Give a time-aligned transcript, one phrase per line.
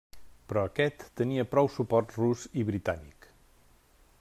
[0.51, 3.31] Però aquest tenia prou suport rus i britànic.